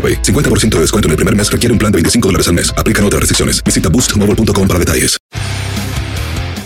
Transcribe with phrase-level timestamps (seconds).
[0.00, 0.22] AroPay.
[0.22, 2.72] 50% de descuento en el primer mes requiere un plan de 25 dólares al mes.
[2.78, 3.62] Aplican otras restricciones.
[3.62, 5.18] Visita boostmobile.com para detalles.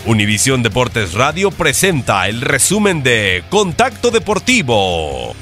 [0.05, 5.35] Univisión Deportes Radio presenta el resumen de Contacto Deportivo.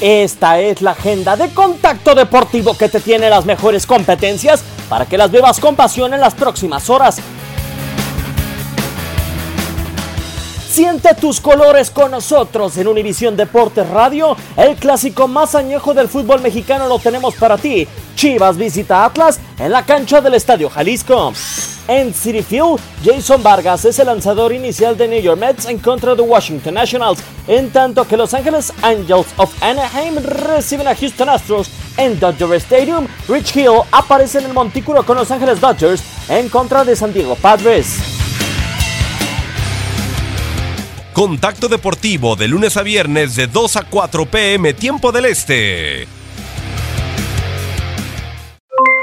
[0.00, 5.18] Esta es la agenda de Contacto Deportivo que te tiene las mejores competencias para que
[5.18, 7.20] las bebas con pasión en las próximas horas.
[10.70, 14.36] Siente tus colores con nosotros en Univisión Deportes Radio.
[14.56, 17.88] El clásico más añejo del fútbol mexicano lo tenemos para ti.
[18.14, 21.32] Chivas visita Atlas en la cancha del Estadio Jalisco.
[21.88, 26.14] En City Field, Jason Vargas es el lanzador inicial de New York Mets en contra
[26.14, 31.68] de Washington Nationals, en tanto que Los Angeles Angels of Anaheim reciben a Houston Astros
[31.96, 33.08] en Dodger Stadium.
[33.28, 37.34] Rich Hill aparece en el montículo con Los Angeles Dodgers en contra de San Diego
[37.34, 38.09] Padres.
[41.12, 46.06] Contacto Deportivo de lunes a viernes de 2 a 4 pm tiempo del este.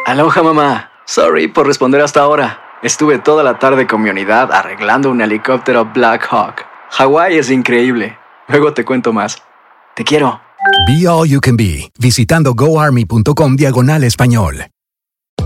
[0.06, 0.91] Aloha mamá.
[1.06, 2.62] Sorry por responder hasta ahora.
[2.81, 6.66] Estuve toda la tarde con mi unidad arreglando un helicóptero Black Hawk.
[6.91, 8.18] Hawái es increíble.
[8.47, 9.38] Luego te cuento más.
[9.95, 10.39] Te quiero.
[10.88, 14.68] Be All You Can Be, visitando goarmy.com diagonal español.